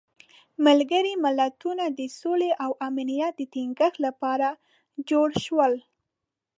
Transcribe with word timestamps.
ملګري 0.65 1.13
ملتونه 1.25 1.85
د 1.99 2.01
سولې 2.19 2.51
او 2.63 2.71
امنیت 2.87 3.33
د 3.37 3.41
تینګښت 3.53 3.95
لپاره 4.05 4.49
جوړ 5.09 5.27
شول. 5.45 5.73